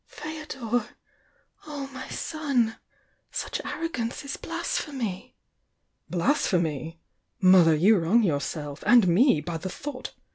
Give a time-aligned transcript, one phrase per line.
[0.07, 0.95] "Feodor!
[1.67, 2.77] Oh, my son!
[3.29, 5.35] Such arrogance is blas phemy!"
[6.09, 6.99] "Blasphemy?
[7.39, 10.13] Mother, you wrong yourself and me by the thought!